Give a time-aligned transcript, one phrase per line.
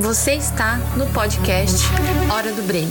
[0.00, 1.76] Você está no podcast
[2.32, 2.88] Hora do Break.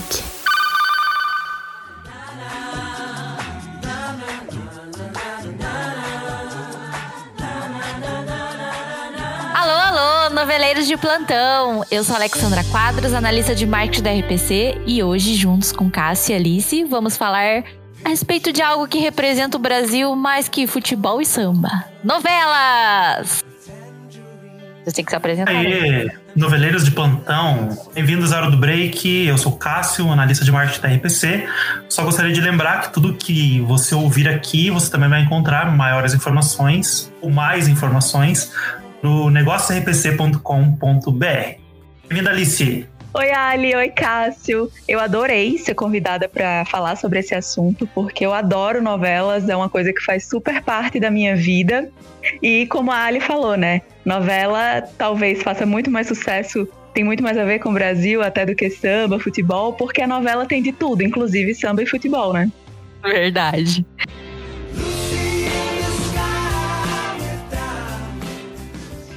[9.56, 11.84] Alô, alô, noveleiros de plantão!
[11.90, 16.36] Eu sou Alexandra Quadros, analista de marketing da RPC, e hoje, juntos com Cássia e
[16.36, 17.64] Alice, vamos falar
[18.06, 23.44] a respeito de algo que representa o Brasil mais que futebol e samba: novelas!
[24.86, 25.56] Você tem que se apresentar.
[25.56, 26.20] Aí, né?
[26.40, 29.28] Noveleiros de plantão, bem-vindos à Hora do Break.
[29.28, 31.46] Eu sou Cássio, analista de marketing da RPC.
[31.90, 36.14] Só gostaria de lembrar que tudo que você ouvir aqui, você também vai encontrar maiores
[36.14, 38.54] informações ou mais informações
[39.04, 40.40] no negóciorpc.com.br.
[42.08, 42.88] Bem-vinda, Alice.
[43.12, 43.76] Oi, Ali.
[43.76, 44.72] Oi, Cássio.
[44.88, 49.68] Eu adorei ser convidada para falar sobre esse assunto, porque eu adoro novelas, é uma
[49.68, 51.92] coisa que faz super parte da minha vida.
[52.42, 53.82] E como a Ali falou, né?
[54.06, 58.46] Novela talvez faça muito mais sucesso, tem muito mais a ver com o Brasil até
[58.46, 62.52] do que samba, futebol, porque a novela tem de tudo, inclusive samba e futebol, né?
[63.02, 63.84] Verdade.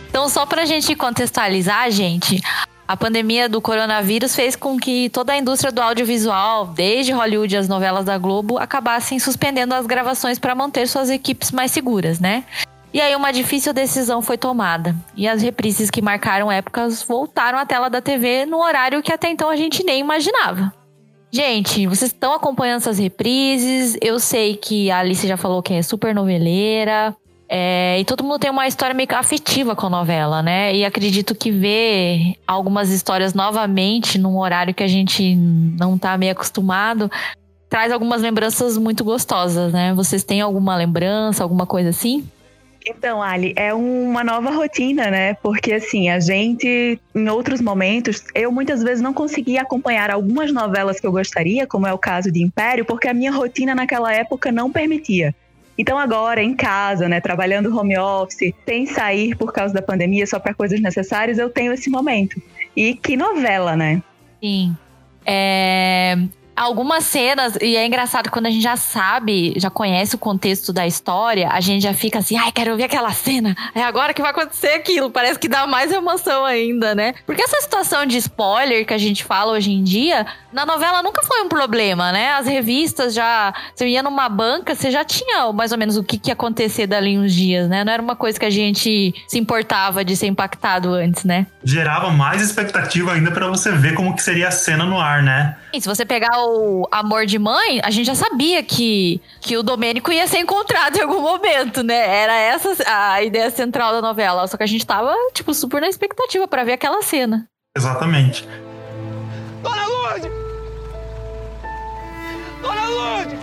[0.09, 2.41] Então, só pra gente contextualizar, gente,
[2.86, 7.69] a pandemia do coronavírus fez com que toda a indústria do audiovisual, desde Hollywood as
[7.69, 12.44] novelas da Globo, acabassem suspendendo as gravações para manter suas equipes mais seguras, né?
[12.92, 14.94] E aí uma difícil decisão foi tomada.
[15.16, 19.30] E as reprises que marcaram épocas voltaram à tela da TV no horário que até
[19.30, 20.72] então a gente nem imaginava.
[21.34, 23.97] Gente, vocês estão acompanhando essas reprises.
[24.03, 27.16] Eu sei que a Alice já falou que é super noveleira.
[27.55, 30.75] É, e todo mundo tem uma história meio afetiva com a novela, né?
[30.75, 36.33] E acredito que ver algumas histórias novamente num horário que a gente não tá meio
[36.33, 37.11] acostumado
[37.69, 39.94] traz algumas lembranças muito gostosas, né?
[39.94, 42.22] Vocês têm alguma lembrança, alguma coisa assim?
[42.86, 45.34] Então, Ali, é uma nova rotina, né?
[45.34, 51.00] Porque assim, a gente, em outros momentos, eu muitas vezes não conseguia acompanhar algumas novelas
[51.00, 54.53] que eu gostaria, como é o caso de Império, porque a minha rotina naquela época
[54.53, 55.34] não permitia.
[55.77, 60.38] Então agora em casa, né, trabalhando home office, sem sair por causa da pandemia só
[60.38, 62.41] para coisas necessárias, eu tenho esse momento.
[62.77, 64.03] E que novela, né?
[64.43, 64.77] Sim.
[65.25, 66.16] É,
[66.56, 70.86] algumas cenas, e é engraçado quando a gente já sabe, já conhece o contexto da
[70.86, 74.30] história, a gente já fica assim, ai, quero ver aquela cena, é agora que vai
[74.30, 77.14] acontecer aquilo, parece que dá mais emoção ainda, né?
[77.26, 81.22] Porque essa situação de spoiler que a gente fala hoje em dia, na novela nunca
[81.22, 82.32] foi um problema, né?
[82.32, 86.19] As revistas já, você ia numa banca, você já tinha mais ou menos o que,
[86.19, 87.84] que ia acontecer dali uns dias, né?
[87.84, 91.46] Não era uma coisa que a gente se importava de ser impactado antes, né?
[91.64, 95.56] Gerava mais expectativa ainda para você ver como que seria a cena no ar, né?
[95.72, 99.62] E se você pegar o Amor de Mãe, a gente já sabia que, que o
[99.62, 101.94] Domênico ia ser encontrado em algum momento, né?
[101.94, 104.47] Era essa a ideia central da novela.
[104.47, 107.48] Só que a gente tava, tipo, super na expectativa para ver aquela cena.
[107.76, 108.47] Exatamente.
[109.62, 110.31] Dona Lourdes!
[112.60, 113.38] Dona Lourdes!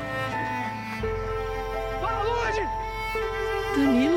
[2.01, 2.67] Dona Lourdes!
[3.75, 4.08] Danilo?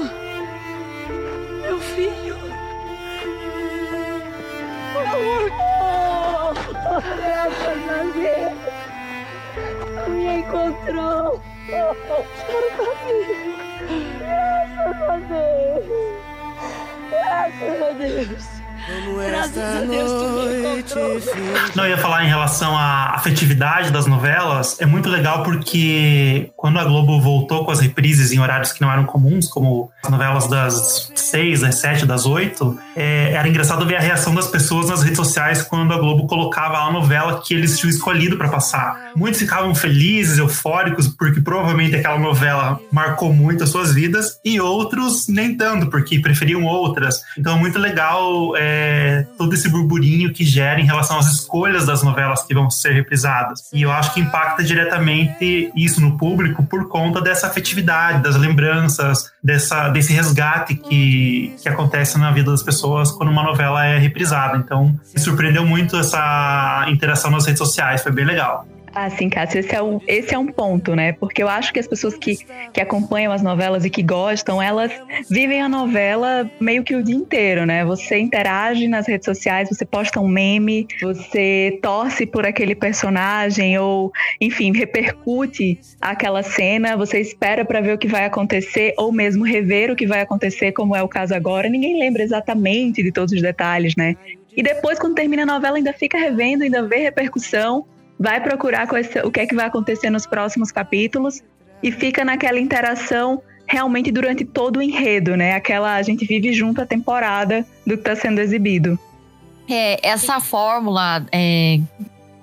[7.01, 8.59] Graças a Deus!
[10.09, 11.41] Me encontrou!
[11.67, 13.23] Chora pra mim!
[14.19, 15.87] Graças a Deus!
[17.11, 18.62] Graças a Deus!
[19.29, 21.21] Graças a Deus tu me encontrou.
[21.75, 24.81] Não, eu ia falar em relação à afetividade das novelas.
[24.81, 28.91] É muito legal porque quando a Globo voltou com as reprises em horários que não
[28.91, 33.97] eram comuns, como as novelas das seis, das sete, das oito, é, era engraçado ver
[33.97, 37.79] a reação das pessoas nas redes sociais quando a Globo colocava a novela que eles
[37.79, 39.13] tinham escolhido para passar.
[39.15, 45.29] Muitos ficavam felizes, eufóricos, porque provavelmente aquela novela marcou muito as suas vidas, e outros
[45.29, 47.23] nem tanto, porque preferiam outras.
[47.39, 48.57] Então é muito legal.
[48.57, 48.72] É,
[49.37, 53.71] todo esse burburinho que gera em relação às escolhas das novelas que vão ser reprisadas.
[53.73, 59.31] E eu acho que impacta diretamente isso no público por conta dessa afetividade, das lembranças,
[59.43, 64.57] dessa, desse resgate que, que acontece na vida das pessoas quando uma novela é reprisada.
[64.57, 68.67] Então, me surpreendeu muito essa interação nas redes sociais, foi bem legal.
[68.95, 71.13] Ah, sim, Cássio, esse é, um, esse é um ponto, né?
[71.13, 72.39] Porque eu acho que as pessoas que,
[72.73, 74.93] que acompanham as novelas e que gostam, elas
[75.31, 77.85] vivem a novela meio que o dia inteiro, né?
[77.87, 84.13] Você interage nas redes sociais, você posta um meme, você torce por aquele personagem ou,
[84.39, 89.91] enfim, repercute aquela cena, você espera para ver o que vai acontecer ou mesmo rever
[89.91, 91.67] o que vai acontecer, como é o caso agora.
[91.67, 94.17] Ninguém lembra exatamente de todos os detalhes, né?
[94.55, 97.87] E depois, quando termina a novela, ainda fica revendo, ainda vê repercussão
[98.23, 98.87] vai procurar
[99.25, 101.43] o que é que vai acontecer nos próximos capítulos
[101.83, 105.55] e fica naquela interação realmente durante todo o enredo, né?
[105.55, 108.97] Aquela a gente vive junto a temporada do que está sendo exibido.
[109.69, 111.81] é, essa fórmula é,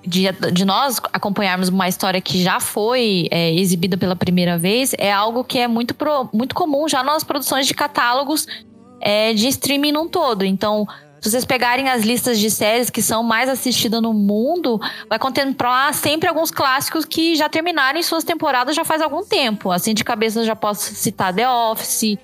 [0.06, 5.12] de, de, nós acompanharmos uma história que já foi é, exibida pela primeira vez é
[5.14, 8.46] algo que é muito, pro, muito comum já nas produções de catálogos
[9.00, 10.44] é, de streaming num todo.
[10.44, 10.86] Então,
[11.22, 14.80] se vocês pegarem as listas de séries que são mais assistidas no mundo,
[15.10, 19.72] vai contemplar sempre alguns clássicos que já terminaram em suas temporadas já faz algum tempo.
[19.72, 22.18] Assim, de cabeça eu já posso citar The Office,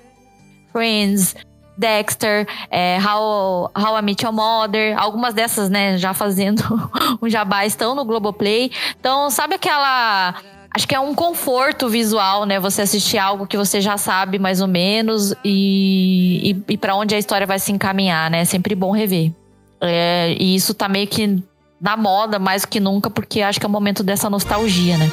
[0.71, 1.35] Friends,
[1.77, 6.63] Dexter, é, How, How I Met Your Mother, algumas dessas, né, já fazendo
[7.21, 8.71] um jabá, estão no Globoplay.
[8.99, 10.35] Então, sabe aquela
[10.75, 12.59] acho que é um conforto visual, né?
[12.59, 17.15] Você assistir algo que você já sabe mais ou menos e, e, e para onde
[17.15, 18.41] a história vai se encaminhar, né?
[18.41, 19.31] É sempre bom rever.
[19.79, 21.41] É, e isso tá meio que
[21.79, 25.09] na moda mais que nunca, porque acho que é o momento dessa nostalgia, né?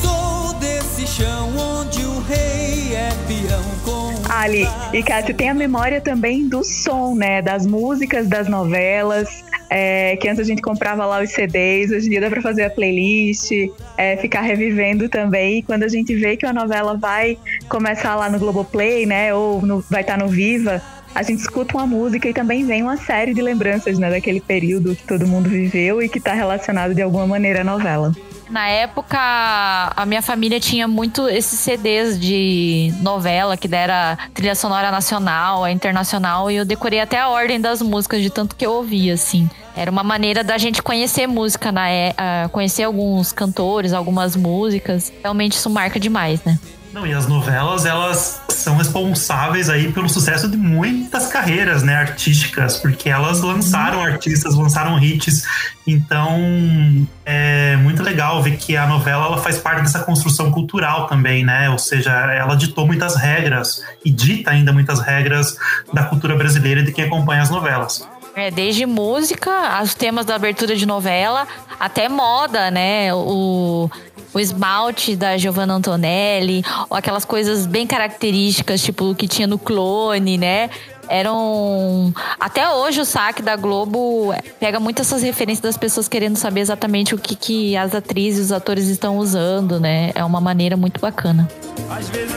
[0.00, 4.32] Sou desse chão onde o rei é peão com.
[4.32, 7.42] Ali, e Cássio, tem a memória também do som, né?
[7.42, 12.10] Das músicas das novelas é, que antes a gente comprava lá os CDs, hoje em
[12.10, 13.50] dia dá para fazer a playlist,
[13.96, 15.58] é, ficar revivendo também.
[15.58, 19.62] E quando a gente vê que uma novela vai começar lá no Globoplay, né, ou
[19.62, 20.82] no, vai estar tá no Viva,
[21.14, 24.94] a gente escuta uma música e também vem uma série de lembranças né, daquele período
[24.94, 28.12] que todo mundo viveu e que está relacionado de alguma maneira à novela.
[28.48, 34.90] Na época, a minha família tinha muito esses CDs de novela, que era trilha sonora
[34.90, 38.72] nacional, a internacional, e eu decorei até a ordem das músicas, de tanto que eu
[38.72, 39.50] ouvia, assim.
[39.76, 42.14] Era uma maneira da gente conhecer música, né?
[42.52, 45.12] conhecer alguns cantores, algumas músicas.
[45.22, 46.58] Realmente isso marca demais, né?
[46.96, 52.78] Não, e as novelas, elas são responsáveis aí pelo sucesso de muitas carreiras, né, artísticas,
[52.78, 55.44] porque elas lançaram artistas, lançaram hits.
[55.86, 61.44] Então, é muito legal ver que a novela ela faz parte dessa construção cultural também,
[61.44, 61.68] né?
[61.68, 65.58] Ou seja, ela ditou muitas regras e dita ainda muitas regras
[65.92, 68.08] da cultura brasileira de quem acompanha as novelas.
[68.38, 71.48] É, desde música, os temas da abertura de novela,
[71.80, 73.14] até moda, né?
[73.14, 73.90] O,
[74.34, 79.58] o esmalte da Giovanna Antonelli, ou aquelas coisas bem características, tipo o que tinha no
[79.58, 80.68] clone, né?
[81.08, 82.12] Eram.
[82.38, 87.14] Até hoje o saque da Globo pega muito essas referências das pessoas querendo saber exatamente
[87.14, 90.10] o que, que as atrizes e os atores estão usando, né?
[90.14, 91.48] É uma maneira muito bacana.
[91.90, 92.36] Às vezes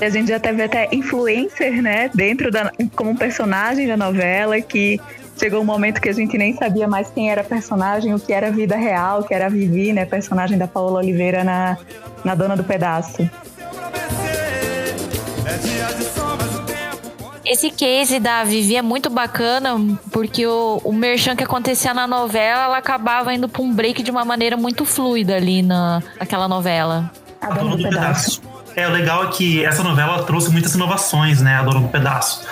[0.00, 5.00] a gente já teve até influencer, né, dentro da como um personagem da novela que
[5.38, 8.50] chegou um momento que a gente nem sabia mais quem era personagem, o que era
[8.50, 11.78] vida real, o que era a Vivi, né, personagem da Paola Oliveira na,
[12.24, 13.28] na Dona do Pedaço.
[17.46, 19.76] Esse case da Vivi é muito bacana,
[20.10, 24.10] porque o, o merchan que acontecia na novela, ela acabava indo para um break de
[24.10, 27.08] uma maneira muito fluida ali na, naquela novela.
[27.40, 28.42] A Dona do Pedaço.
[28.74, 32.44] É, o legal é que essa novela trouxe muitas inovações, né, a Dona do Pedaço.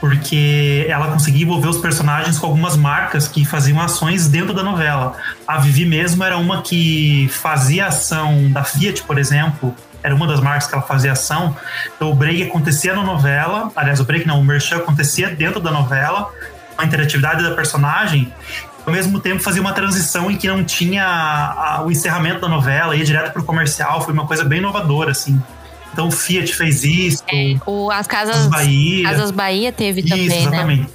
[0.00, 5.14] Porque ela conseguia envolver os personagens com algumas marcas que faziam ações dentro da novela.
[5.46, 10.40] A Vivi mesmo era uma que fazia ação da Fiat, por exemplo, era uma das
[10.40, 11.56] marcas que ela fazia ação.
[11.94, 15.70] Então o break acontecia na novela, aliás, o break não, o merchan acontecia dentro da
[15.70, 16.30] novela,
[16.76, 18.32] a interatividade da personagem,
[18.86, 22.48] ao mesmo tempo fazia uma transição em que não tinha a, a, o encerramento da
[22.48, 25.40] novela, ia direto pro comercial, foi uma coisa bem inovadora, assim.
[25.92, 27.22] Então o Fiat fez isso.
[27.30, 29.08] É, o, as casas as Bahia.
[29.08, 30.42] Casas Bahia teve também, isso, né?
[30.42, 30.82] exatamente.
[30.82, 30.88] Né?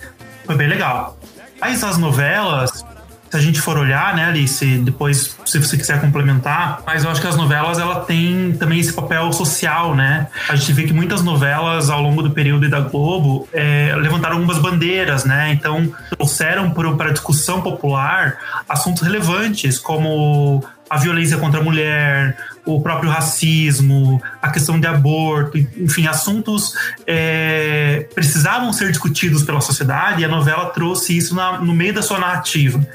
[0.45, 1.17] Foi bem legal.
[1.59, 2.85] Mas as novelas,
[3.29, 7.21] se a gente for olhar, né, Alice, depois, se você quiser complementar, mas eu acho
[7.21, 10.27] que as novelas, ela tem também esse papel social, né?
[10.47, 14.57] A gente vê que muitas novelas, ao longo do período da Globo, é, levantaram algumas
[14.59, 15.51] bandeiras, né?
[15.51, 18.37] Então, trouxeram para a discussão popular
[18.69, 25.57] assuntos relevantes, como a violência contra a mulher, o próprio racismo, a questão de aborto,
[25.57, 26.73] enfim, assuntos
[27.05, 32.01] é, precisavam ser discutidos pela sociedade e a novela trouxe isso na, no meio da
[32.01, 32.85] sua narrativa.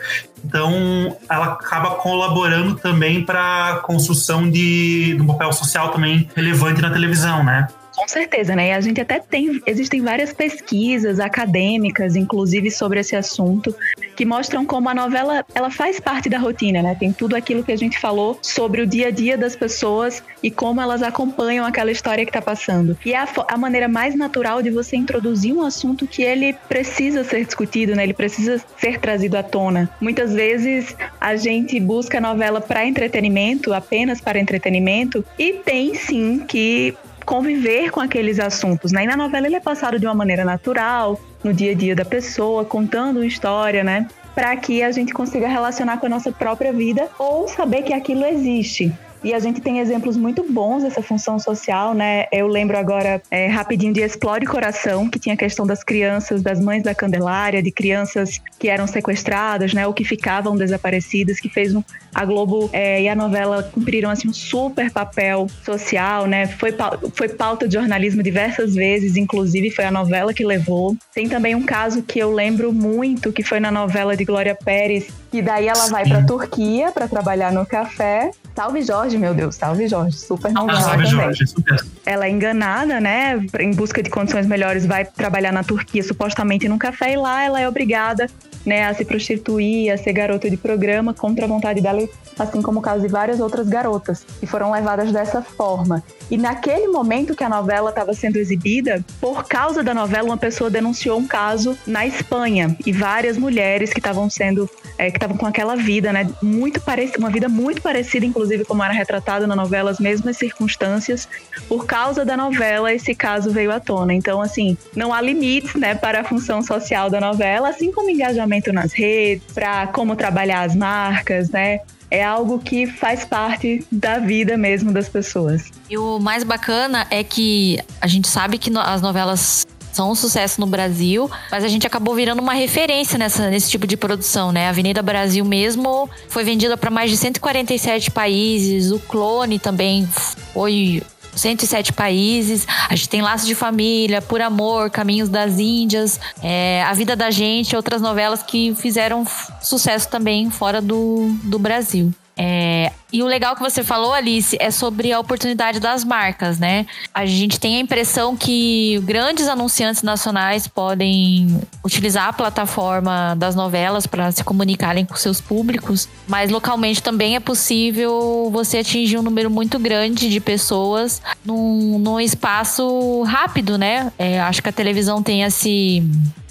[0.44, 6.80] Então, ela acaba colaborando também para a construção de, de um papel social também relevante
[6.80, 7.68] na televisão, né?
[8.00, 8.69] Com certeza, né?
[8.69, 13.76] E a gente até tem, existem várias pesquisas acadêmicas, inclusive sobre esse assunto,
[14.16, 16.97] que mostram como a novela ela faz parte da rotina, né?
[16.99, 20.50] Tem tudo aquilo que a gente falou sobre o dia a dia das pessoas e
[20.50, 22.97] como elas acompanham aquela história que está passando.
[23.04, 27.23] E é a, a maneira mais natural de você introduzir um assunto que ele precisa
[27.23, 28.04] ser discutido, né?
[28.04, 29.90] Ele precisa ser trazido à tona.
[30.00, 36.38] Muitas vezes a gente busca a novela para entretenimento, apenas para entretenimento, e tem sim
[36.49, 36.97] que
[37.30, 39.04] conviver com aqueles assuntos, né?
[39.04, 42.04] E na novela ele é passado de uma maneira natural, no dia a dia da
[42.04, 44.08] pessoa, contando uma história, né?
[44.34, 48.25] Para que a gente consiga relacionar com a nossa própria vida ou saber que aquilo
[48.25, 48.92] existe.
[49.22, 52.24] E a gente tem exemplos muito bons dessa função social, né?
[52.32, 56.58] Eu lembro agora é, rapidinho de Explore Coração, que tinha a questão das crianças, das
[56.58, 59.86] mães da Candelária, de crianças que eram sequestradas, né?
[59.86, 61.82] Ou que ficavam desaparecidas, que fez um,
[62.14, 66.46] a Globo é, e a novela cumpriram assim um super papel social, né?
[66.46, 66.74] Foi,
[67.14, 70.96] foi pauta de jornalismo diversas vezes, inclusive foi a novela que levou.
[71.14, 75.08] Tem também um caso que eu lembro muito, que foi na novela de Glória Pérez,
[75.32, 78.30] e daí ela vai para Turquia para trabalhar no café.
[78.61, 81.11] Salve Jorge, meu Deus, salve Jorge, super novela ah, salve também.
[81.12, 81.83] Jorge, super.
[82.05, 83.40] Ela é enganada, né?
[83.59, 87.59] Em busca de condições melhores, vai trabalhar na Turquia, supostamente num café, e lá ela
[87.59, 88.26] é obrigada
[88.64, 92.07] né, a se prostituir, a ser garota de programa contra a vontade dela,
[92.38, 96.02] assim como o caso de várias outras garotas que foram levadas dessa forma.
[96.31, 100.71] E naquele momento que a novela estava sendo exibida, por causa da novela, uma pessoa
[100.71, 105.47] denunciou um caso na Espanha e várias mulheres que estavam sendo, é, que estavam com
[105.47, 109.90] aquela vida, né, muito parecida, uma vida muito parecida, inclusive como era retratado na novela,
[109.90, 111.29] as mesmas circunstâncias.
[111.69, 114.14] Por causa da novela, esse caso veio à tona.
[114.14, 118.50] Então, assim, não há limites, né, para a função social da novela, assim como engajamento
[118.69, 121.81] nas redes, para como trabalhar as marcas, né?
[122.11, 125.71] é algo que faz parte da vida mesmo das pessoas.
[125.88, 130.61] E o mais bacana é que a gente sabe que as novelas são um sucesso
[130.61, 134.67] no Brasil, mas a gente acabou virando uma referência nessa, nesse tipo de produção, né?
[134.67, 140.09] A Avenida Brasil mesmo foi vendida para mais de 147 países, o Clone também
[140.52, 141.02] foi
[141.40, 142.66] 107 países.
[142.88, 147.30] A gente tem Laços de Família, Por Amor, Caminhos das Índias, é, A Vida da
[147.30, 149.25] Gente, outras novelas que fizeram
[149.61, 152.12] sucesso também fora do, do Brasil.
[152.42, 156.87] É, e o legal que você falou, Alice, é sobre a oportunidade das marcas, né?
[157.12, 164.06] A gente tem a impressão que grandes anunciantes nacionais podem utilizar a plataforma das novelas
[164.06, 169.50] para se comunicarem com seus públicos, mas localmente também é possível você atingir um número
[169.50, 174.11] muito grande de pessoas num, num espaço rápido, né?
[174.18, 176.02] É, acho que a televisão tem esse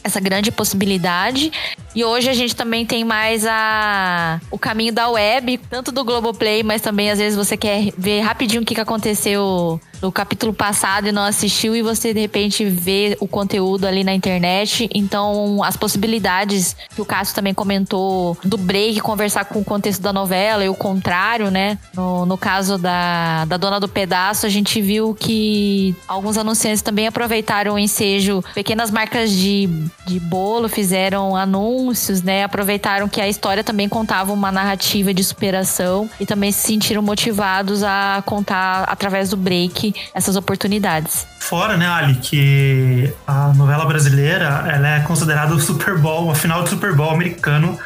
[0.03, 1.51] essa grande possibilidade.
[1.95, 6.63] E hoje a gente também tem mais a, o caminho da web, tanto do Globoplay,
[6.63, 11.11] mas também às vezes você quer ver rapidinho o que, aconteceu no capítulo passado e
[11.11, 14.89] não assistiu e você de repente vê o conteúdo ali na internet.
[14.93, 20.13] Então, as possibilidades que o Cássio também comentou do break conversar com o contexto da
[20.13, 21.77] novela e o contrário, né?
[21.93, 27.07] No, no caso da, da Dona do Pedaço, a gente viu que alguns anunciantes também
[27.07, 29.67] aproveitaram o ensejo, pequenas marcas de,
[30.07, 31.78] de bolo fizeram anúncios,
[32.23, 32.43] né?
[32.43, 37.83] Aproveitaram que a história também contava uma narrativa de superação e também se sentiram motivados
[37.83, 41.27] a contar através do break essas oportunidades.
[41.39, 46.63] Fora, né, Ali, que a novela brasileira ela é considerada o Super Bowl, a final
[46.63, 47.79] do Super Bowl americano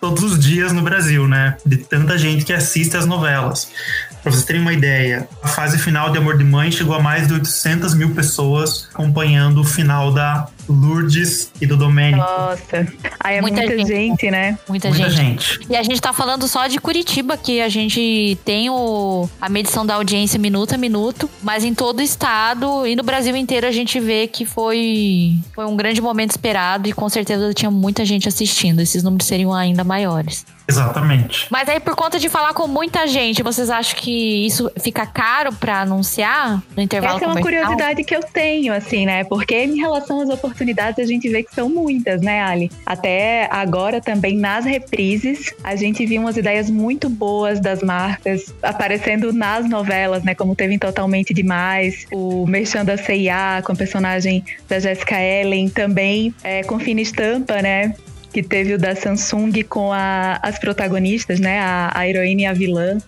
[0.00, 1.56] todos os dias no Brasil, né?
[1.66, 3.68] De tanta gente que assiste as novelas.
[4.22, 7.26] Para vocês terem uma ideia, a fase final de Amor de Mãe chegou a mais
[7.26, 12.18] de 800 mil pessoas acompanhando o final da Lourdes e do Domênico.
[12.18, 12.86] Nossa,
[13.20, 14.58] aí é muita, muita gente, gente, né?
[14.68, 15.56] Muita, muita gente.
[15.56, 15.66] gente.
[15.70, 19.84] E a gente tá falando só de Curitiba, que a gente tem o, a medição
[19.84, 23.72] da audiência minuto a minuto, mas em todo o estado e no Brasil inteiro a
[23.72, 28.28] gente vê que foi, foi um grande momento esperado e com certeza tinha muita gente
[28.28, 28.80] assistindo.
[28.80, 30.44] Esses números seriam ainda maiores.
[30.68, 31.46] Exatamente.
[31.50, 35.50] Mas aí, por conta de falar com muita gente, vocês acham que isso fica caro
[35.50, 39.24] para anunciar no intervalo Essa é uma curiosidade que eu tenho, assim, né?
[39.24, 42.70] Porque em relação às oportunidades, a gente vê que são muitas, né, Ali?
[42.84, 49.32] Até agora também nas reprises, a gente viu umas ideias muito boas das marcas aparecendo
[49.32, 50.34] nas novelas, né?
[50.34, 55.68] Como teve em Totalmente Demais, o Merchan da C&A com a personagem da Jessica Ellen,
[55.68, 57.94] também é, com fina estampa, né?
[58.32, 61.58] que teve o da Samsung com a, as protagonistas, né?
[61.60, 62.98] A, a heroína e a vilã.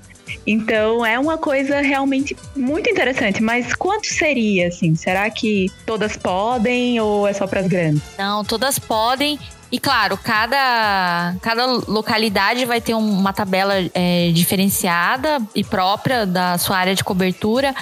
[0.47, 4.95] Então é uma coisa realmente muito interessante, mas quanto seria assim?
[4.95, 8.03] Será que todas podem ou é só para as grandes?
[8.19, 9.39] Não, todas podem.
[9.73, 16.77] E claro, cada, cada localidade vai ter uma tabela é, diferenciada e própria da sua
[16.77, 17.73] área de cobertura,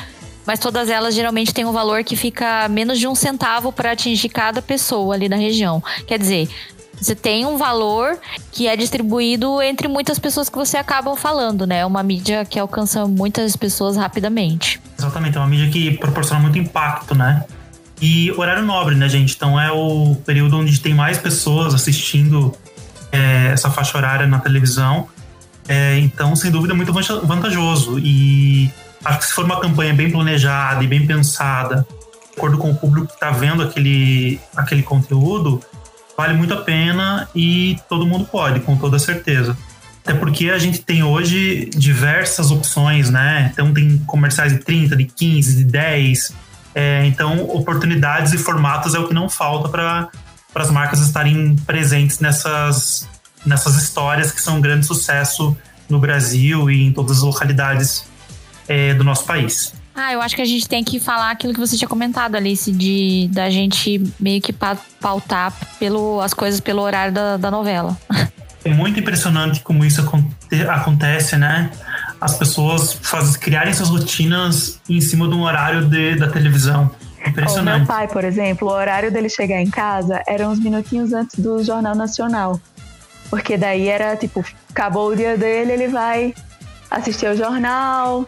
[0.44, 4.28] mas todas elas geralmente têm um valor que fica menos de um centavo para atingir
[4.28, 5.82] cada pessoa ali da região.
[6.06, 6.48] Quer dizer,
[7.00, 8.18] você tem um valor
[8.52, 11.78] que é distribuído entre muitas pessoas que você acaba falando, né?
[11.78, 14.80] É uma mídia que alcança muitas pessoas rapidamente.
[14.98, 17.44] Exatamente, é uma mídia que proporciona muito impacto, né?
[18.00, 19.34] E horário nobre, né, gente?
[19.34, 22.54] Então é o período onde tem mais pessoas assistindo
[23.10, 25.08] é, essa faixa horária na televisão.
[25.68, 27.98] É, então, sem dúvida, é muito vantajoso.
[27.98, 28.70] E
[29.04, 32.74] acho que se for uma campanha bem planejada e bem pensada, de acordo com o
[32.74, 35.60] público que está vendo aquele, aquele conteúdo,
[36.18, 39.56] vale muito a pena e todo mundo pode, com toda certeza.
[40.04, 43.50] Até porque a gente tem hoje diversas opções, né?
[43.52, 46.34] Então tem comerciais de 30, de 15, de 10.
[46.74, 50.10] É, então, oportunidades e formatos é o que não falta para
[50.56, 53.08] as marcas estarem presentes nessas,
[53.46, 55.56] nessas histórias que são um grande sucesso
[55.88, 58.04] no Brasil e em todas as localidades
[58.66, 59.72] é, do nosso país.
[60.00, 62.70] Ah, eu acho que a gente tem que falar aquilo que você tinha comentado, Alice,
[62.70, 67.98] de da gente meio que pautar pelo, as coisas pelo horário da, da novela.
[68.64, 70.02] É muito impressionante como isso
[70.68, 71.70] acontece, né?
[72.20, 76.90] As pessoas fazem, criarem suas rotinas em cima de um horário de, da televisão.
[77.24, 77.76] Impressionante.
[77.76, 81.38] O meu pai, por exemplo, o horário dele chegar em casa era uns minutinhos antes
[81.38, 82.60] do Jornal Nacional.
[83.30, 86.34] Porque daí era tipo, acabou o dia dele, ele vai
[86.90, 88.26] assistir o jornal,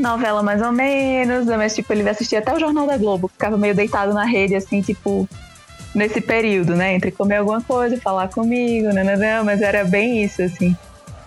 [0.00, 3.74] novela mais ou menos, mas tipo, ele assistia até o Jornal da Globo, ficava meio
[3.74, 5.28] deitado na rede, assim, tipo,
[5.94, 6.94] nesse período, né?
[6.94, 10.76] Entre comer alguma coisa, falar comigo, né, né, né mas era bem isso, assim.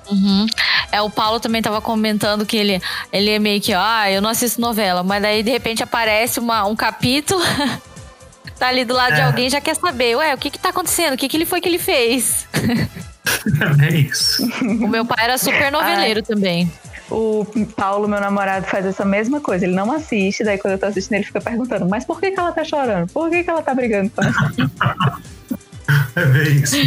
[0.10, 0.46] Uhum.
[0.92, 4.30] É, o Paulo também tava comentando que ele, ele é meio que, ah, eu não
[4.30, 7.42] assisto novela, mas daí de repente aparece uma, um capítulo,
[8.60, 9.16] tá ali do lado é.
[9.16, 11.14] de alguém já quer saber, ué, o que que tá acontecendo?
[11.14, 12.48] O que que ele foi que ele fez?
[13.82, 14.46] É isso.
[14.62, 16.36] O meu pai era super noveleiro Ai.
[16.36, 16.72] também.
[17.10, 17.46] O
[17.76, 19.66] Paulo, meu namorado, faz essa mesma coisa.
[19.66, 22.40] Ele não assiste, daí quando eu tô assistindo, ele fica perguntando: Mas por que, que
[22.40, 23.12] ela tá chorando?
[23.12, 24.12] Por que, que ela tá brigando?
[26.16, 26.78] é bem isso.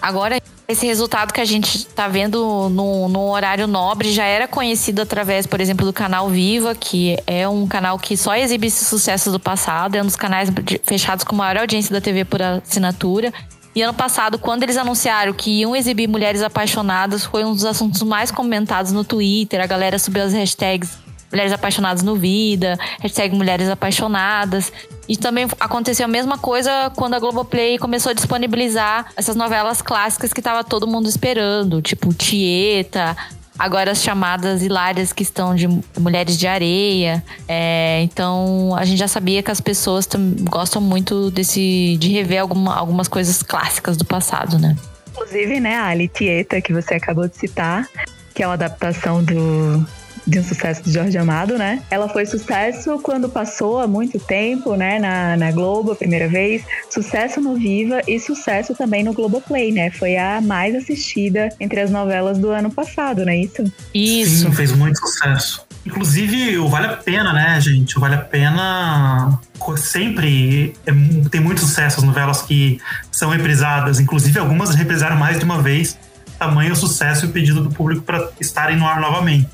[0.00, 0.40] Agora,
[0.70, 5.46] esse resultado que a gente tá vendo no, no, horário nobre já era conhecido através,
[5.46, 9.96] por exemplo, do canal Viva, que é um canal que só exibe sucessos do passado,
[9.96, 10.48] é um dos canais
[10.84, 13.32] fechados com maior audiência da TV por assinatura.
[13.74, 18.02] E ano passado, quando eles anunciaram que iam exibir Mulheres Apaixonadas, foi um dos assuntos
[18.02, 19.60] mais comentados no Twitter.
[19.60, 20.98] A galera subiu as hashtags
[21.30, 24.72] Mulheres Apaixonadas no Vida, hashtag Mulheres Apaixonadas.
[25.08, 30.32] E também aconteceu a mesma coisa quando a Globoplay começou a disponibilizar essas novelas clássicas
[30.32, 33.16] que tava todo mundo esperando, tipo Tieta,
[33.60, 37.22] agora as chamadas hilárias que estão de Mulheres de Areia.
[37.46, 40.08] É, então a gente já sabia que as pessoas
[40.48, 44.74] gostam muito desse de rever alguma, algumas coisas clássicas do passado, né?
[45.10, 47.86] Inclusive, né, a Ali Tieta, que você acabou de citar,
[48.34, 49.86] que é uma adaptação do
[50.30, 51.82] de um sucesso do Jorge Amado, né?
[51.90, 56.62] Ela foi sucesso quando passou há muito tempo, né, na, na Globo a primeira vez,
[56.88, 59.90] sucesso no Viva e sucesso também no Globoplay, né?
[59.90, 63.72] Foi a mais assistida entre as novelas do ano passado, não é isso?
[63.92, 64.46] Isso.
[64.46, 65.66] Sim, fez muito sucesso.
[65.84, 67.96] Inclusive, o Vale a Pena, né, gente?
[67.96, 69.40] O Vale a Pena
[69.76, 70.92] sempre é,
[71.30, 72.78] tem muito sucesso as novelas que
[73.10, 73.98] são reprisadas.
[73.98, 75.98] Inclusive, algumas reprisaram mais de uma vez.
[76.38, 79.46] Tamanho o sucesso e o pedido do público para estarem no ar novamente.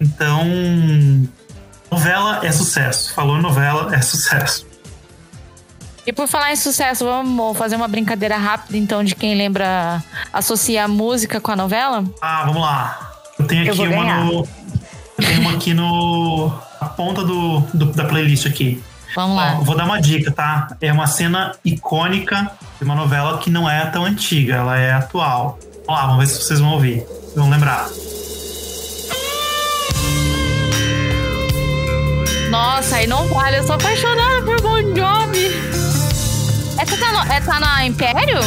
[0.00, 0.44] Então,
[1.90, 3.14] novela é sucesso.
[3.14, 4.66] Falou novela, é sucesso.
[6.06, 10.02] E por falar em sucesso, vamos fazer uma brincadeira rápida, então, de quem lembra
[10.32, 12.04] associar a música com a novela?
[12.20, 13.12] Ah, vamos lá.
[13.38, 14.48] Eu tenho aqui eu uma no.
[15.18, 16.52] Eu tenho uma aqui no.
[16.80, 18.82] A ponta do, do da playlist aqui.
[19.14, 19.56] Vamos lá.
[19.58, 20.76] Ó, vou dar uma dica, tá?
[20.80, 25.58] É uma cena icônica de uma novela que não é tão antiga, ela é atual.
[25.86, 27.06] Vamos lá, vamos ver se vocês vão ouvir.
[27.34, 27.88] Vão lembrar.
[32.54, 35.48] Nossa, aí não vale, eu sou apaixonada por Bon Jovi.
[36.78, 38.38] Essa tá, no, é, tá na Império?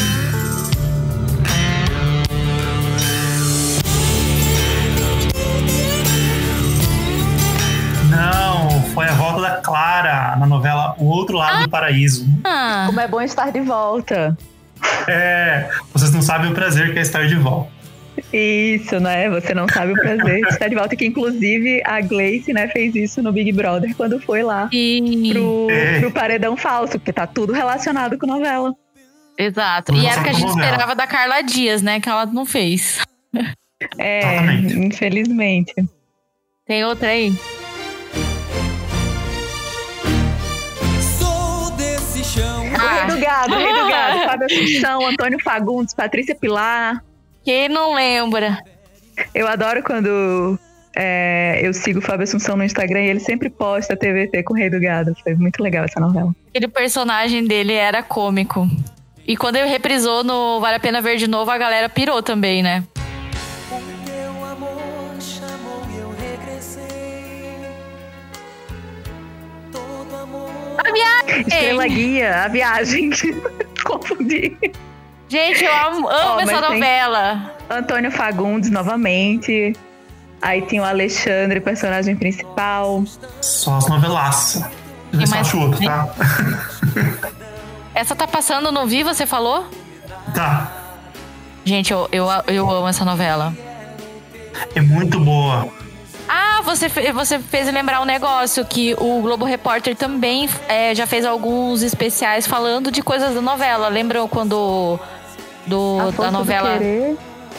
[8.10, 11.64] Não, foi a volta da Clara na novela O Outro Lado ah.
[11.64, 12.26] do Paraíso.
[12.46, 12.84] Ah.
[12.86, 14.38] Como é bom estar de volta.
[15.06, 17.77] É, vocês não sabem o prazer que é estar de volta.
[18.32, 19.30] Isso, né?
[19.30, 20.96] Você não sabe o prazer de estar de volta.
[20.96, 26.00] Que inclusive a Gleice, né, fez isso no Big Brother quando foi lá pro, é.
[26.00, 28.74] pro paredão falso, porque tá tudo relacionado com novela.
[29.38, 29.94] Exato.
[29.94, 32.00] e era o que a gente esperava da Carla Dias, né?
[32.00, 33.00] Que ela não fez.
[33.98, 34.80] É, Exatamente.
[34.80, 35.74] infelizmente.
[36.66, 37.32] Tem outra aí?
[41.20, 42.64] Sou desse chão.
[42.76, 42.84] Ah.
[42.84, 44.20] O Rei do Gado, o Rei do Gado.
[44.26, 47.04] Fábio Assunção, Antônio Fagundes, Patrícia Pilar.
[47.48, 48.62] Quem não lembra?
[49.34, 50.60] Eu adoro quando
[50.94, 54.58] é, eu sigo o Fábio Assunção no Instagram e ele sempre posta TVT com o
[54.58, 55.16] Rei do Gado.
[55.24, 56.36] Foi muito legal essa novela.
[56.50, 58.68] Aquele personagem dele era cômico.
[59.26, 62.62] E quando ele reprisou no Vale a Pena Ver de Novo, a galera pirou também,
[62.62, 62.84] né?
[70.78, 71.42] A viagem!
[71.48, 73.10] Estrela Guia, a viagem.
[73.86, 74.58] Confundi.
[75.30, 77.54] Gente, eu amo, amo oh, essa novela.
[77.70, 79.76] Antônio Fagundes novamente.
[80.42, 83.04] Aí tem o Alexandre, personagem principal.
[83.42, 84.64] Só as novelaças.
[85.12, 85.34] Eu mais...
[85.34, 86.10] acho outro, tá?
[87.94, 89.66] Essa tá passando no Viva, você falou?
[90.34, 90.72] Tá.
[91.66, 93.54] Gente, eu, eu, eu amo essa novela.
[94.76, 95.68] É muito boa.
[96.30, 101.26] Ah, você, você fez lembrar um negócio que o Globo Repórter também é, já fez
[101.26, 103.88] alguns especiais falando de coisas da novela.
[103.88, 105.00] Lembram quando
[105.68, 106.80] do, da novela.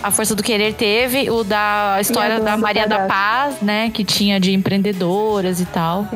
[0.03, 3.01] A Força do Querer teve, o da história da Maria da.
[3.01, 3.91] Paz, né?
[3.91, 6.07] Que tinha de empreendedoras e tal.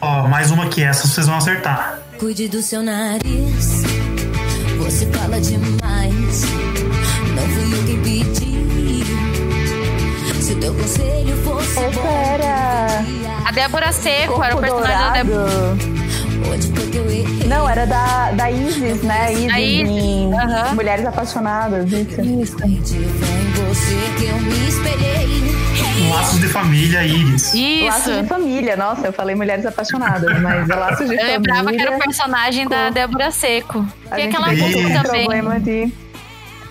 [0.00, 1.98] Ó, mais uma que essa vocês vão acertar.
[2.18, 3.82] Cuide do seu nariz.
[4.78, 6.42] Você fala demais.
[7.34, 8.54] Não fui eu quem pedi.
[10.42, 13.04] Se o teu conselho fosse Essa era
[13.46, 16.03] A Débora Seco era o personagem da Débora.
[16.42, 17.48] Eu?
[17.48, 19.32] Não, era da, da Isis, né?
[19.32, 20.74] Isis, Da Isis, em aham.
[20.74, 21.90] Mulheres Apaixonadas.
[21.92, 22.56] Isso.
[22.60, 23.94] Eu.
[26.10, 27.54] Laços de família, Iris.
[27.54, 27.84] Isso.
[27.86, 28.76] Laços de família.
[28.76, 31.36] Nossa, eu falei Mulheres Apaixonadas, mas é Laços de Eu família.
[31.38, 33.86] lembrava que era o personagem da Débora Seco.
[34.10, 35.26] A Tem aquela música também.
[35.26, 35.92] problema de.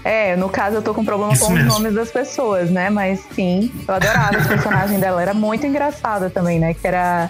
[0.05, 1.69] É, no caso eu tô com problema Isso com mesmo.
[1.69, 2.89] os nomes das pessoas, né?
[2.89, 5.21] Mas sim, eu adorava esse personagem dela.
[5.21, 6.73] Era muito engraçada também, né?
[6.73, 7.29] Que era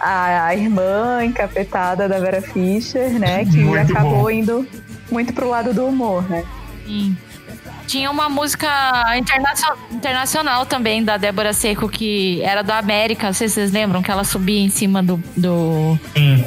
[0.00, 3.44] a, a irmã encapetada da Vera Fischer, né?
[3.44, 4.30] Que Muito acabou bom.
[4.30, 4.66] indo
[5.10, 6.44] muito pro lado do humor, né?
[6.86, 7.16] Sim.
[7.86, 8.68] Tinha uma música
[9.16, 13.26] internacio- internacional também da Débora Seco, que era da América.
[13.26, 15.98] Não sei se vocês lembram, que ela subia em cima do, do,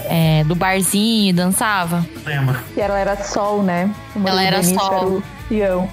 [0.10, 2.06] é, do barzinho e dançava.
[2.26, 2.58] lembro.
[2.74, 3.89] Que ela era sol, né?
[4.26, 4.96] Ela era sol.
[4.96, 5.24] Era o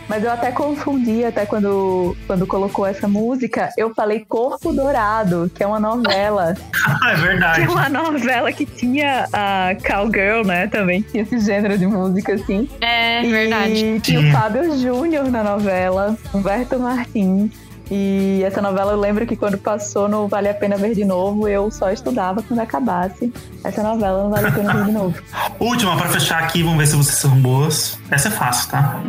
[0.09, 5.63] Mas eu até confundi, até quando, quando colocou essa música, eu falei Corpo Dourado, que
[5.63, 6.55] é uma novela.
[7.07, 7.63] é Que verdade.
[7.63, 10.67] é uma novela que tinha a Cowgirl, né?
[10.67, 12.69] Também tinha esse gênero de música, assim.
[12.81, 13.85] É, verdade.
[13.85, 14.33] E tinha o.
[14.33, 17.51] Fábio Júnior na novela, Humberto Martins.
[17.93, 21.49] E essa novela eu lembro que quando passou no Vale a Pena Ver de Novo,
[21.49, 23.33] eu só estudava quando acabasse.
[23.65, 25.21] Essa novela não vale a pena ver de novo.
[25.59, 27.99] Última pra fechar aqui, vamos ver se vocês são boas.
[28.09, 29.01] Essa é fácil, tá?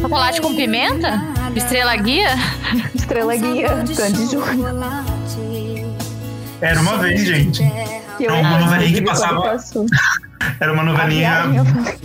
[0.00, 1.20] Chocolate com pimenta?
[1.54, 2.34] Estrela Guia?
[2.94, 4.46] Estrela Guia, Sabor de Sandy Júnior.
[4.46, 5.86] chocolate.
[6.60, 7.62] Era uma vez, gente.
[8.20, 9.56] Eu É uma novelinha que passava-.
[10.60, 11.42] Era uma A novelinha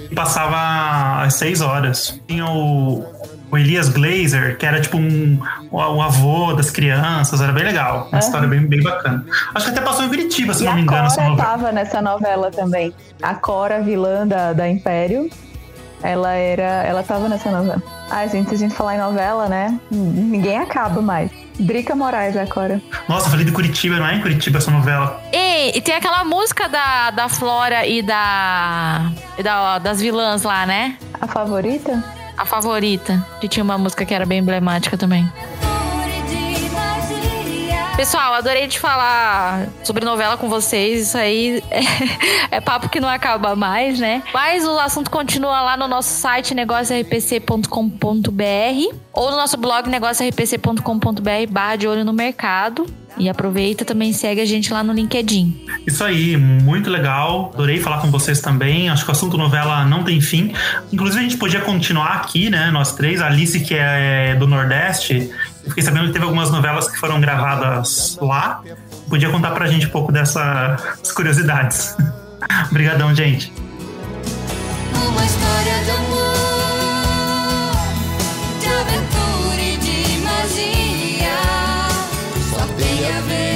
[0.10, 2.20] que passava às seis horas.
[2.28, 3.06] Tinha o,
[3.52, 5.40] o Elias Glazer, que era tipo um,
[5.72, 7.42] o, o avô das crianças.
[7.42, 8.08] Era bem legal.
[8.08, 8.20] Uma Aham.
[8.20, 9.24] história bem, bem bacana.
[9.54, 11.72] Acho que até passou em Curitiba, se E não me a engano, essa Cora tava
[11.72, 12.94] nessa novela também.
[13.22, 15.30] A Cora, vilã da, da Império,
[16.04, 16.84] ela era.
[16.84, 17.82] Ela tava nessa novela.
[18.10, 19.80] Ai, gente, se a gente falar em novela, né?
[19.89, 21.32] Ninguém acaba mais.
[21.60, 22.82] Drica Moraes, a Cora.
[23.08, 25.22] Nossa, eu falei de Curitiba, não é em Curitiba essa novela.
[25.32, 30.66] E, e tem aquela música da, da Flora e da, e da das vilãs lá,
[30.66, 30.98] né?
[31.22, 32.04] A favorita?
[32.38, 33.26] A favorita.
[33.39, 35.28] Que tinha uma música que era bem emblemática também.
[37.96, 41.08] Pessoal, adorei de falar sobre novela com vocês.
[41.08, 44.24] Isso aí é, é papo que não acaba mais, né?
[44.34, 51.76] Mas o assunto continua lá no nosso site negóciorpc.com.br ou no nosso blog negóciorpc.com.br barra
[51.76, 52.86] de olho no mercado.
[53.16, 55.68] E aproveita também segue a gente lá no LinkedIn.
[55.86, 57.52] Isso aí, muito legal.
[57.54, 58.90] Adorei falar com vocês também.
[58.90, 60.52] Acho que o assunto novela não tem fim.
[60.92, 62.72] Inclusive, a gente podia continuar aqui, né?
[62.72, 63.22] Nós três.
[63.22, 65.30] A Alice, que é do Nordeste,
[65.63, 68.62] Fiquei sabendo que teve algumas novelas que foram gravadas lá.
[69.10, 71.95] Podia contar pra gente um pouco dessas curiosidades.
[72.69, 73.54] Obrigadão, gente.
[74.95, 77.13] Uma história de amor,
[78.60, 81.38] de aventura e de magia.
[82.49, 83.53] Só tem a ver.